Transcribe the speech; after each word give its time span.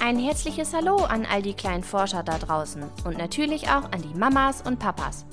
Ein 0.00 0.16
herzliches 0.20 0.72
Hallo 0.74 0.98
an 0.98 1.26
all 1.26 1.42
die 1.42 1.54
kleinen 1.54 1.82
Forscher 1.82 2.22
da 2.22 2.38
draußen 2.38 2.84
und 3.04 3.18
natürlich 3.18 3.64
auch 3.68 3.90
an 3.90 4.00
die 4.00 4.16
Mamas 4.16 4.62
und 4.62 4.78
Papas. 4.78 5.26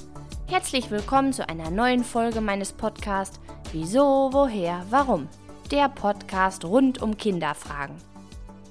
Herzlich 0.48 0.90
willkommen 0.90 1.34
zu 1.34 1.48
einer 1.48 1.70
neuen 1.70 2.04
Folge 2.04 2.42
meines 2.42 2.74
Podcasts 2.74 3.40
Wieso, 3.72 4.30
woher, 4.32 4.84
warum? 4.90 5.30
Der 5.70 5.88
Podcast 5.88 6.66
rund 6.66 7.00
um 7.00 7.16
Kinderfragen. 7.16 7.96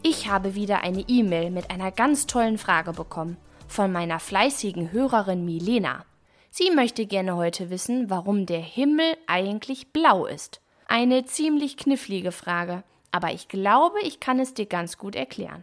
Ich 0.02 0.28
habe 0.28 0.56
wieder 0.56 0.82
eine 0.82 1.04
E-Mail 1.06 1.52
mit 1.52 1.70
einer 1.70 1.92
ganz 1.92 2.26
tollen 2.26 2.58
Frage 2.58 2.92
bekommen 2.92 3.36
von 3.68 3.92
meiner 3.92 4.18
fleißigen 4.18 4.90
Hörerin 4.90 5.44
Milena. 5.44 6.04
Sie 6.50 6.70
möchte 6.72 7.06
gerne 7.06 7.36
heute 7.36 7.70
wissen, 7.70 8.10
warum 8.10 8.46
der 8.46 8.60
Himmel 8.60 9.16
eigentlich 9.28 9.92
blau 9.92 10.26
ist. 10.26 10.60
Eine 10.88 11.24
ziemlich 11.24 11.76
knifflige 11.76 12.32
Frage, 12.32 12.82
aber 13.12 13.32
ich 13.32 13.46
glaube, 13.46 14.00
ich 14.02 14.18
kann 14.18 14.40
es 14.40 14.54
dir 14.54 14.66
ganz 14.66 14.98
gut 14.98 15.14
erklären. 15.14 15.62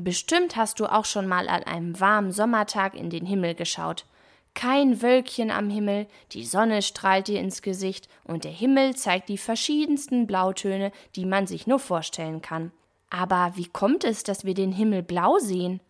Bestimmt 0.00 0.54
hast 0.54 0.78
du 0.78 0.86
auch 0.86 1.04
schon 1.04 1.26
mal 1.26 1.48
an 1.48 1.64
einem 1.64 1.98
warmen 1.98 2.30
Sommertag 2.30 2.94
in 2.94 3.10
den 3.10 3.26
Himmel 3.26 3.56
geschaut. 3.56 4.06
Kein 4.54 5.02
Wölkchen 5.02 5.50
am 5.50 5.70
Himmel, 5.70 6.06
die 6.30 6.44
Sonne 6.44 6.82
strahlt 6.82 7.26
dir 7.26 7.40
ins 7.40 7.62
Gesicht 7.62 8.08
und 8.22 8.44
der 8.44 8.52
Himmel 8.52 8.94
zeigt 8.94 9.28
die 9.28 9.38
verschiedensten 9.38 10.28
Blautöne, 10.28 10.92
die 11.16 11.26
man 11.26 11.48
sich 11.48 11.66
nur 11.66 11.80
vorstellen 11.80 12.42
kann. 12.42 12.70
Aber 13.10 13.50
wie 13.56 13.66
kommt 13.66 14.04
es, 14.04 14.22
dass 14.22 14.44
wir 14.44 14.54
den 14.54 14.70
Himmel 14.70 15.02
blau 15.02 15.38
sehen? 15.38 15.80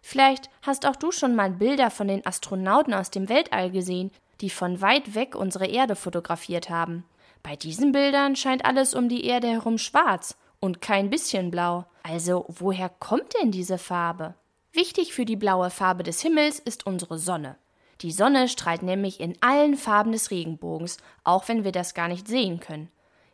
Vielleicht 0.00 0.48
hast 0.62 0.86
auch 0.86 0.96
du 0.96 1.12
schon 1.12 1.34
mal 1.34 1.50
Bilder 1.50 1.90
von 1.90 2.08
den 2.08 2.24
Astronauten 2.24 2.94
aus 2.94 3.10
dem 3.10 3.28
Weltall 3.28 3.70
gesehen, 3.70 4.10
die 4.40 4.48
von 4.48 4.80
weit 4.80 5.14
weg 5.14 5.34
unsere 5.34 5.66
Erde 5.66 5.96
fotografiert 5.96 6.70
haben. 6.70 7.04
Bei 7.42 7.56
diesen 7.56 7.92
Bildern 7.92 8.36
scheint 8.36 8.64
alles 8.64 8.94
um 8.94 9.10
die 9.10 9.26
Erde 9.26 9.48
herum 9.48 9.76
schwarz 9.76 10.38
und 10.60 10.80
kein 10.80 11.10
bisschen 11.10 11.50
blau. 11.50 11.86
Also 12.02 12.44
woher 12.48 12.88
kommt 12.88 13.34
denn 13.40 13.50
diese 13.50 13.78
Farbe? 13.78 14.34
Wichtig 14.72 15.12
für 15.12 15.24
die 15.24 15.36
blaue 15.36 15.70
Farbe 15.70 16.02
des 16.02 16.20
Himmels 16.20 16.58
ist 16.58 16.86
unsere 16.86 17.18
Sonne. 17.18 17.56
Die 18.02 18.12
Sonne 18.12 18.48
strahlt 18.48 18.82
nämlich 18.82 19.20
in 19.20 19.36
allen 19.42 19.76
Farben 19.76 20.12
des 20.12 20.30
Regenbogens, 20.30 20.98
auch 21.24 21.48
wenn 21.48 21.64
wir 21.64 21.72
das 21.72 21.94
gar 21.94 22.08
nicht 22.08 22.28
sehen 22.28 22.60
können. 22.60 22.88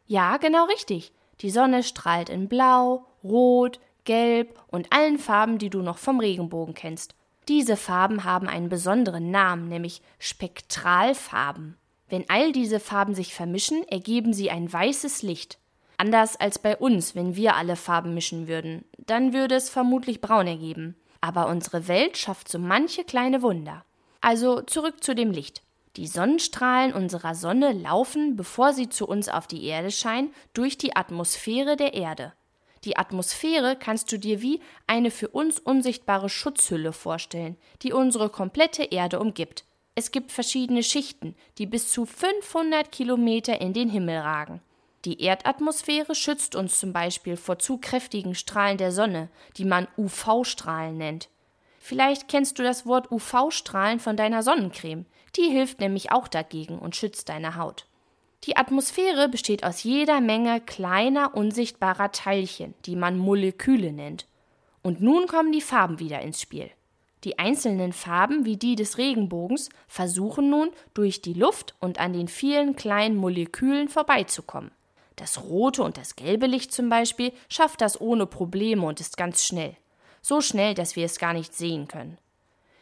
Ja, 0.07 0.39
genau 0.39 0.65
richtig. 0.65 1.13
Die 1.41 1.51
Sonne 1.51 1.83
strahlt 1.83 2.29
in 2.29 2.49
Blau, 2.49 3.07
Rot, 3.23 3.81
Gelb 4.05 4.59
und 4.69 4.93
allen 4.93 5.19
Farben, 5.19 5.59
die 5.59 5.71
du 5.71 5.83
noch 5.83 5.99
vom 5.99 6.21
Regenbogen 6.21 6.75
kennst. 6.75 7.15
Diese 7.49 7.77
Farben 7.77 8.25
haben 8.25 8.49
einen 8.49 8.69
besonderen 8.69 9.31
Namen, 9.31 9.69
nämlich 9.69 10.03
Spektralfarben. 10.19 11.77
Wenn 12.09 12.29
all 12.29 12.53
diese 12.53 12.81
Farben 12.81 13.15
sich 13.15 13.35
vermischen, 13.35 13.87
ergeben 13.89 14.33
sie 14.33 14.51
ein 14.51 14.73
weißes 14.73 15.23
Licht. 15.23 15.59
Anders 15.99 16.37
als 16.37 16.59
bei 16.59 16.77
uns, 16.77 17.15
wenn 17.15 17.37
wir 17.37 17.57
alle 17.57 17.77
Farben 17.77 18.15
mischen 18.15 18.49
würden. 18.49 18.85
Dann 18.99 19.33
würde 19.33 19.55
es 19.55 19.71
vermutlich 19.71 20.21
braun 20.21 20.47
ergeben. 20.47 20.97
Aber 21.21 21.49
unsere 21.49 21.89
Welt 21.89 22.17
schafft 22.17 22.49
so 22.49 22.59
manche 22.59 23.05
kleine 23.05 23.43
Wunder. 23.43 23.85
Also 24.21 24.61
zurück 24.61 25.03
zu 25.03 25.15
dem 25.15 25.31
Licht. 25.31 25.63
Die 25.97 26.07
Sonnenstrahlen 26.07 26.93
unserer 26.93 27.35
Sonne 27.35 27.73
laufen, 27.73 28.37
bevor 28.37 28.75
sie 28.75 28.91
zu 28.91 29.09
uns 29.09 29.31
auf 29.31 29.47
die 29.47 29.65
Erde 29.65 29.91
scheinen, 29.91 30.35
durch 30.53 30.77
die 30.77 30.95
Atmosphäre 30.95 31.77
der 31.77 31.95
Erde. 31.95 32.35
Die 32.85 32.99
Atmosphäre 32.99 33.77
kannst 33.77 34.13
du 34.13 34.19
dir 34.19 34.43
wie 34.43 34.61
eine 34.87 35.11
für 35.11 35.29
uns 35.29 35.59
unsichtbare 35.59 36.29
Schutzhülle 36.29 36.93
vorstellen, 36.93 37.57
die 37.83 37.95
unsere 37.95 38.29
komplette 38.29 38.85
Erde 38.85 39.19
umgibt. 39.19 39.65
Es 39.95 40.11
gibt 40.11 40.31
verschiedene 40.31 40.83
Schichten, 40.83 41.35
die 41.57 41.67
bis 41.67 41.91
zu 41.91 42.05
500 42.05 42.93
Kilometer 42.93 43.61
in 43.61 43.73
den 43.73 43.89
Himmel 43.89 44.19
ragen. 44.19 44.61
Die 45.07 45.23
Erdatmosphäre 45.23 46.17
schützt 46.17 46.57
uns 46.57 46.81
zum 46.81 46.93
Beispiel 46.93 47.37
vor 47.37 47.61
zu 47.61 47.79
kräftigen 47.79 48.35
Strahlen 48.35 48.77
der 48.77 48.91
Sonne, 48.91 49.29
die 49.57 49.65
man 49.65 49.87
UV-Strahlen 49.97 50.99
nennt. 50.99 51.29
Vielleicht 51.79 52.27
kennst 52.27 52.59
du 52.59 52.65
das 52.65 52.87
Wort 52.87 53.13
UV-Strahlen 53.13 54.01
von 54.01 54.17
deiner 54.17 54.43
Sonnencreme. 54.43 55.07
Die 55.37 55.49
hilft 55.49 55.79
nämlich 55.79 56.11
auch 56.11 56.27
dagegen 56.27 56.81
und 56.81 56.97
schützt 56.97 57.29
deine 57.29 57.55
Haut. 57.55 57.87
Die 58.43 58.57
Atmosphäre 58.57 59.29
besteht 59.29 59.63
aus 59.63 59.85
jeder 59.85 60.21
Menge 60.21 60.61
kleiner, 60.61 61.37
unsichtbarer 61.37 62.11
Teilchen, 62.11 62.75
die 62.85 62.97
man 62.97 63.17
Moleküle 63.17 63.93
nennt. 63.93 64.27
Und 64.83 65.01
nun 65.01 65.29
kommen 65.29 65.53
die 65.53 65.61
Farben 65.61 66.01
wieder 66.01 66.21
ins 66.21 66.41
Spiel. 66.41 66.69
Die 67.23 67.39
einzelnen 67.39 67.93
Farben, 67.93 68.45
wie 68.45 68.57
die 68.57 68.75
des 68.75 68.99
Regenbogens, 68.99 69.69
versuchen 69.87 70.51
nun 70.51 70.71
durch 70.95 71.23
die 71.23 71.35
Luft 71.35 71.77
und 71.79 72.01
an 72.01 72.13
den 72.13 72.27
vielen 72.27 72.75
kleinen 72.75 73.15
Molekülen 73.15 73.89
vorbeizukommen. 73.89 74.73
Das 75.17 75.43
rote 75.43 75.83
und 75.83 75.97
das 75.97 76.15
gelbe 76.15 76.47
Licht 76.47 76.73
zum 76.73 76.89
Beispiel 76.89 77.33
schafft 77.49 77.81
das 77.81 78.01
ohne 78.01 78.27
Probleme 78.27 78.87
und 78.87 79.01
ist 79.01 79.17
ganz 79.17 79.45
schnell. 79.45 79.77
So 80.21 80.41
schnell, 80.41 80.75
dass 80.75 80.95
wir 80.95 81.07
es 81.07 81.19
gar 81.19 81.33
nicht 81.33 81.55
sehen 81.55 81.89
können. 81.89 82.19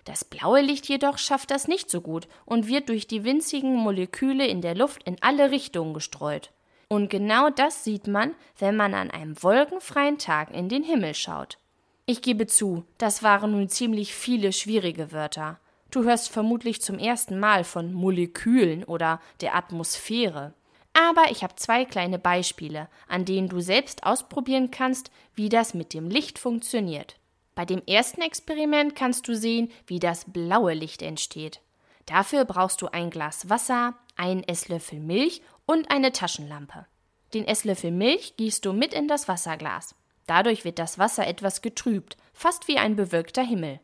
Das 0.05 0.25
blaue 0.25 0.61
Licht 0.61 0.87
jedoch 0.87 1.17
schafft 1.17 1.51
das 1.51 1.67
nicht 1.69 1.91
so 1.91 2.01
gut 2.01 2.29
und 2.45 2.67
wird 2.67 2.89
durch 2.91 3.07
die 3.07 3.25
winzigen 3.25 3.77
Moleküle 3.77 4.47
in 4.47 4.61
der 4.61 4.75
Luft 4.75 5.03
in 5.05 5.17
alle 5.23 5.51
Richtungen 5.51 5.95
gestreut. 5.95 6.51
Und 6.89 7.09
genau 7.09 7.49
das 7.49 7.85
sieht 7.85 8.07
man, 8.07 8.35
wenn 8.59 8.77
man 8.77 8.95
an 8.95 9.11
einem 9.11 9.43
wolkenfreien 9.43 10.19
Tag 10.19 10.53
in 10.53 10.69
den 10.69 10.83
Himmel 10.83 11.15
schaut. 11.15 11.59
Ich 12.07 12.21
gebe 12.21 12.47
zu, 12.47 12.85
das 12.99 13.23
waren 13.23 13.53
nun 13.53 13.71
ziemlich 13.71 14.15
viele 14.15 14.53
schwierige 14.53 15.11
Wörter. 15.11 15.59
Du 15.91 16.05
hörst 16.05 16.29
vermutlich 16.29 16.83
zum 16.83 16.99
ersten 16.99 17.39
Mal 17.39 17.65
von 17.65 17.95
Molekülen 17.95 18.85
oder 18.85 19.21
der 19.41 19.55
Atmosphäre. 19.55 20.53
Aber 20.95 21.31
ich 21.31 21.43
habe 21.43 21.57
zwei 21.57 21.85
kleine 21.85 22.19
Beispiele, 22.19 22.89
an 23.09 23.25
denen 23.25 23.49
du 23.49 23.61
selbst 23.61 24.05
ausprobieren 24.05 24.71
kannst, 24.71 25.11
wie 25.35 25.49
das 25.49 25.75
mit 25.75 25.93
dem 25.93 26.09
Licht 26.09 26.39
funktioniert. 26.39 27.17
Bei 27.55 27.65
dem 27.65 27.83
ersten 27.87 28.23
Experiment 28.23 28.97
kannst 28.97 29.29
du 29.29 29.37
sehen, 29.37 29.71
wie 29.87 29.99
das 29.99 30.25
blaue 30.27 30.73
Licht 30.73 31.03
entsteht. 31.03 31.61
Dafür 32.07 32.45
brauchst 32.45 32.81
du 32.83 32.89
ein 32.89 33.11
Glas 33.11 33.49
Wasser, 33.49 33.95
einen 34.17 34.45
Esslöffel 34.45 35.01
Milch 35.01 35.43
und 35.67 35.91
eine 35.91 36.13
Taschenlampe. 36.13 36.87
Den 37.33 37.47
Esslöffel 37.47 37.91
Milch 37.91 38.37
gießt 38.37 38.65
du 38.65 38.73
mit 38.73 38.95
in 38.95 39.09
das 39.09 39.29
Wasserglas. 39.29 39.95
Dadurch 40.27 40.65
wird 40.65 40.79
das 40.79 40.99
Wasser 40.99 41.27
etwas 41.27 41.63
getrübt, 41.63 42.17
fast 42.33 42.69
wie 42.69 42.79
ein 42.79 42.97
bewölkter 42.97 43.43
Himmel. 43.43 43.81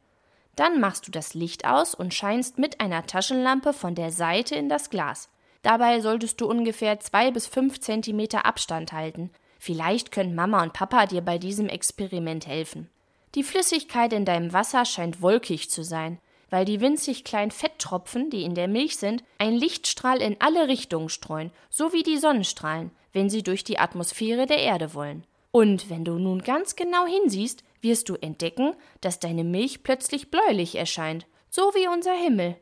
Dann 0.57 0.81
machst 0.81 1.07
du 1.07 1.11
das 1.11 1.35
Licht 1.35 1.65
aus 1.65 1.95
und 1.95 2.15
scheinst 2.15 2.59
mit 2.59 2.81
einer 2.81 3.07
Taschenlampe 3.07 3.73
von 3.73 3.95
der 3.95 4.11
Seite 4.11 4.55
in 4.55 4.69
das 4.69 4.91
Glas. 4.91 5.29
Dabei 5.63 6.01
solltest 6.01 6.41
du 6.41 6.47
ungefähr 6.47 7.01
zwei 7.01 7.31
bis 7.31 7.47
fünf 7.47 7.81
Zentimeter 7.81 8.47
Abstand 8.47 8.93
halten. 8.93 9.31
Vielleicht 9.59 10.11
können 10.11 10.35
Mama 10.35 10.63
und 10.63 10.73
Papa 10.73 11.07
dir 11.07 11.21
bei 11.21 11.37
diesem 11.39 11.69
Experiment 11.69 12.47
helfen. 12.47 12.89
Die 13.35 13.43
Flüssigkeit 13.43 14.13
in 14.13 14.25
deinem 14.25 14.53
Wasser 14.53 14.85
scheint 14.85 15.23
wolkig 15.23 15.71
zu 15.71 15.85
sein, 15.85 16.19
weil 16.49 16.65
die 16.65 16.81
winzig 16.81 17.25
kleinen 17.25 17.51
Fetttropfen, 17.51 18.31
die 18.31 18.43
in 18.43 18.55
der 18.55 18.69
Milch 18.69 18.97
sind, 18.97 19.23
einen 19.39 19.57
Lichtstrahl 19.57 20.21
in 20.21 20.37
alle 20.41 20.67
Richtungen 20.67 21.09
streuen, 21.09 21.53
so 21.69 21.93
wie 21.93 22.03
die 22.03 22.19
Sonnenstrahlen, 22.19 22.91
wenn 23.13 23.31
sie 23.31 23.43
durch 23.43 23.63
die 23.63 23.79
Atmosphäre 23.79 24.47
der 24.47 24.59
Erde 24.59 24.95
wollen. 24.95 25.25
Und 25.53 25.91
wenn 25.91 26.05
du 26.05 26.19
nun 26.19 26.43
ganz 26.43 26.75
genau 26.75 27.07
hinsiehst, 27.07 27.65
wirst 27.81 28.09
du 28.09 28.15
entdecken, 28.15 28.75
dass 29.01 29.21
deine 29.21 29.45
Milch 29.45 29.83
plötzlich 29.83 30.31
bläulich 30.31 30.77
erscheint, 30.77 31.27
so 31.51 31.63
wie 31.75 31.89
unser 31.89 32.15
Himmel. 32.15 32.57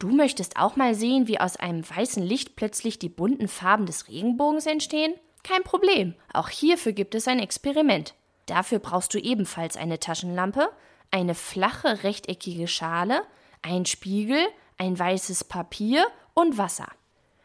Du 0.00 0.08
möchtest 0.08 0.56
auch 0.56 0.76
mal 0.76 0.94
sehen, 0.94 1.28
wie 1.28 1.38
aus 1.38 1.56
einem 1.56 1.88
weißen 1.88 2.22
Licht 2.22 2.56
plötzlich 2.56 2.98
die 2.98 3.10
bunten 3.10 3.48
Farben 3.48 3.84
des 3.84 4.08
Regenbogens 4.08 4.64
entstehen? 4.64 5.12
Kein 5.44 5.62
Problem, 5.62 6.14
auch 6.32 6.48
hierfür 6.48 6.92
gibt 6.92 7.14
es 7.14 7.28
ein 7.28 7.38
Experiment. 7.38 8.14
Dafür 8.46 8.78
brauchst 8.78 9.12
du 9.12 9.18
ebenfalls 9.18 9.76
eine 9.76 10.00
Taschenlampe, 10.00 10.70
eine 11.10 11.34
flache 11.34 12.02
rechteckige 12.02 12.66
Schale, 12.66 13.20
einen 13.60 13.84
Spiegel, 13.84 14.40
ein 14.78 14.98
weißes 14.98 15.44
Papier 15.44 16.06
und 16.32 16.56
Wasser. 16.56 16.88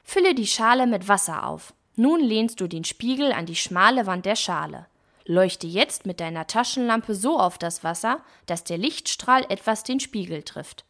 Fülle 0.05 0.33
die 0.33 0.47
Schale 0.47 0.87
mit 0.87 1.09
Wasser 1.09 1.45
auf. 1.47 1.73
Nun 1.97 2.21
lehnst 2.21 2.61
du 2.61 2.67
den 2.67 2.85
Spiegel 2.85 3.33
an 3.33 3.45
die 3.45 3.57
schmale 3.57 4.05
Wand 4.05 4.25
der 4.25 4.37
Schale. 4.37 4.85
Leuchte 5.25 5.67
jetzt 5.67 6.05
mit 6.05 6.21
deiner 6.21 6.47
Taschenlampe 6.47 7.15
so 7.15 7.37
auf 7.37 7.57
das 7.57 7.83
Wasser, 7.83 8.21
dass 8.45 8.63
der 8.63 8.77
Lichtstrahl 8.77 9.45
etwas 9.49 9.83
den 9.83 9.99
Spiegel 9.99 10.43
trifft. 10.43 10.85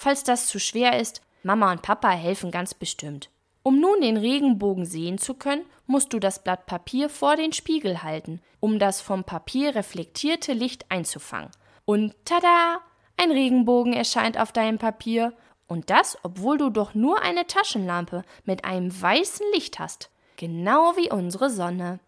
Falls 0.00 0.22
das 0.22 0.46
zu 0.46 0.60
schwer 0.60 1.00
ist, 1.00 1.22
Mama 1.42 1.72
und 1.72 1.82
Papa 1.82 2.10
helfen 2.10 2.52
ganz 2.52 2.72
bestimmt. 2.72 3.30
Um 3.64 3.80
nun 3.80 4.00
den 4.00 4.16
Regenbogen 4.16 4.86
sehen 4.86 5.18
zu 5.18 5.34
können, 5.34 5.64
musst 5.88 6.12
du 6.12 6.20
das 6.20 6.44
Blatt 6.44 6.66
Papier 6.66 7.08
vor 7.08 7.34
den 7.34 7.52
Spiegel 7.52 8.04
halten, 8.04 8.40
um 8.60 8.78
das 8.78 9.00
vom 9.00 9.24
Papier 9.24 9.74
reflektierte 9.74 10.52
Licht 10.52 10.86
einzufangen. 10.88 11.50
Und 11.84 12.14
tada! 12.24 12.78
Ein 13.16 13.32
Regenbogen 13.32 13.92
erscheint 13.92 14.38
auf 14.38 14.52
deinem 14.52 14.78
Papier. 14.78 15.32
Und 15.66 15.90
das, 15.90 16.16
obwohl 16.22 16.58
du 16.58 16.70
doch 16.70 16.94
nur 16.94 17.20
eine 17.20 17.48
Taschenlampe 17.48 18.22
mit 18.44 18.64
einem 18.64 19.02
weißen 19.02 19.46
Licht 19.52 19.80
hast. 19.80 20.10
Genau 20.36 20.96
wie 20.96 21.10
unsere 21.10 21.50
Sonne. 21.50 21.98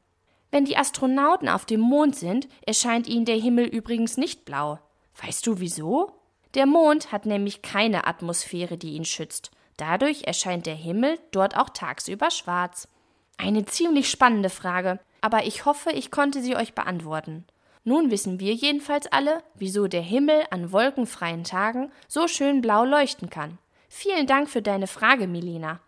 Wenn 0.52 0.64
die 0.64 0.76
Astronauten 0.76 1.48
auf 1.48 1.66
dem 1.66 1.80
Mond 1.80 2.14
sind, 2.14 2.48
erscheint 2.64 3.08
ihnen 3.08 3.24
der 3.24 3.36
Himmel 3.36 3.64
übrigens 3.66 4.16
nicht 4.16 4.44
blau. 4.44 4.78
Weißt 5.20 5.44
du 5.48 5.58
wieso? 5.58 6.19
Der 6.54 6.66
Mond 6.66 7.12
hat 7.12 7.26
nämlich 7.26 7.62
keine 7.62 8.06
Atmosphäre, 8.06 8.76
die 8.76 8.94
ihn 8.94 9.04
schützt. 9.04 9.50
Dadurch 9.76 10.24
erscheint 10.24 10.66
der 10.66 10.74
Himmel 10.74 11.18
dort 11.30 11.56
auch 11.56 11.70
tagsüber 11.70 12.30
schwarz. 12.30 12.88
Eine 13.38 13.64
ziemlich 13.64 14.10
spannende 14.10 14.50
Frage, 14.50 14.98
aber 15.20 15.46
ich 15.46 15.64
hoffe, 15.64 15.92
ich 15.92 16.10
konnte 16.10 16.42
sie 16.42 16.56
euch 16.56 16.74
beantworten. 16.74 17.46
Nun 17.84 18.10
wissen 18.10 18.40
wir 18.40 18.52
jedenfalls 18.52 19.06
alle, 19.06 19.42
wieso 19.54 19.86
der 19.86 20.02
Himmel 20.02 20.44
an 20.50 20.70
wolkenfreien 20.70 21.44
Tagen 21.44 21.90
so 22.08 22.28
schön 22.28 22.60
blau 22.60 22.84
leuchten 22.84 23.30
kann. 23.30 23.56
Vielen 23.88 24.26
Dank 24.26 24.50
für 24.50 24.60
deine 24.60 24.86
Frage, 24.86 25.26
Milena. 25.26 25.80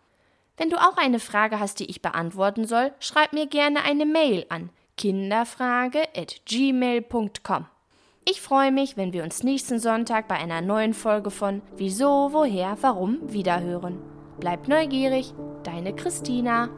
Wenn 0.57 0.69
du 0.69 0.77
auch 0.77 0.97
eine 0.97 1.19
Frage 1.19 1.59
hast, 1.59 1.79
die 1.79 1.85
ich 1.85 2.01
beantworten 2.01 2.65
soll, 2.65 2.91
schreib 2.99 3.33
mir 3.33 3.47
gerne 3.47 3.83
eine 3.83 4.05
Mail 4.05 4.45
an 4.49 4.69
kinderfrage@gmail.com. 4.97 7.65
Ich 8.25 8.39
freue 8.39 8.71
mich, 8.71 8.95
wenn 8.95 9.11
wir 9.11 9.23
uns 9.23 9.43
nächsten 9.43 9.79
Sonntag 9.79 10.29
bei 10.29 10.35
einer 10.35 10.61
neuen 10.61 10.93
Folge 10.93 11.29
von 11.29 11.61
Wieso, 11.75 12.29
woher, 12.31 12.77
warum 12.79 13.19
wiederhören. 13.33 13.97
Bleib 14.39 14.69
neugierig, 14.69 15.33
deine 15.63 15.93
Christina. 15.93 16.69